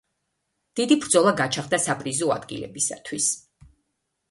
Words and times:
დიდი 0.79 0.97
ბრძოლა 1.03 1.33
გაჩაღდა 1.41 1.81
საპრიზო 1.85 2.33
ადგილებისათვის. 2.39 3.31